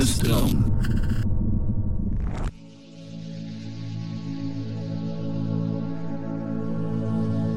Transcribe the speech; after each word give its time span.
De 0.00 0.06
stroom. 0.06 0.74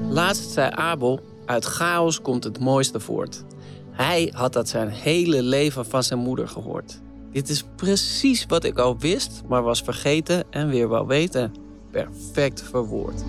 Laatst 0.10 0.50
zei 0.50 0.72
Abel, 0.72 1.20
uit 1.46 1.66
chaos 1.66 2.22
komt 2.22 2.44
het 2.44 2.60
mooiste 2.60 3.00
voort. 3.00 3.44
Hij 3.92 4.32
had 4.36 4.54
dat 4.54 4.70
zijn 4.70 4.90
hele 4.90 5.44
leven 5.44 5.86
van 5.86 6.04
zijn 6.04 6.20
moeder 6.20 6.48
gehoord. 6.48 7.02
Dit 7.32 7.50
is 7.50 7.64
precies 7.76 8.46
wat 8.46 8.64
ik 8.64 8.78
al 8.78 8.98
wist, 8.98 9.42
maar 9.48 9.64
was 9.64 9.82
vergeten 9.82 10.44
en 10.50 10.70
weer 10.70 10.88
wou 10.88 11.08
weten. 11.08 11.52
Perfect 11.92 12.62
verwoord. 12.62 13.24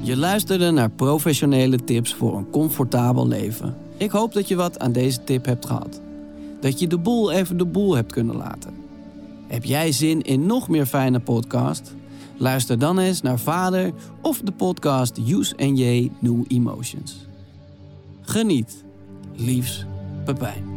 Je 0.00 0.16
luisterde 0.16 0.70
naar 0.70 0.90
professionele 0.90 1.84
tips 1.84 2.14
voor 2.14 2.36
een 2.36 2.50
comfortabel 2.50 3.26
leven. 3.26 3.85
Ik 3.96 4.10
hoop 4.10 4.32
dat 4.32 4.48
je 4.48 4.56
wat 4.56 4.78
aan 4.78 4.92
deze 4.92 5.24
tip 5.24 5.44
hebt 5.44 5.66
gehad. 5.66 6.00
Dat 6.60 6.80
je 6.80 6.86
de 6.86 6.98
boel 6.98 7.32
even 7.32 7.56
de 7.56 7.64
boel 7.64 7.94
hebt 7.94 8.12
kunnen 8.12 8.36
laten. 8.36 8.74
Heb 9.46 9.64
jij 9.64 9.92
zin 9.92 10.22
in 10.22 10.46
nog 10.46 10.68
meer 10.68 10.86
fijne 10.86 11.20
podcast? 11.20 11.94
Luister 12.36 12.78
dan 12.78 12.98
eens 12.98 13.22
naar 13.22 13.38
Vader 13.38 13.92
of 14.20 14.40
de 14.40 14.52
podcast 14.52 15.18
Use 15.18 15.54
J 15.74 16.10
New 16.18 16.44
Emotions. 16.48 17.26
Geniet. 18.20 18.84
Liefs, 19.34 19.84
Pepijn. 20.24 20.75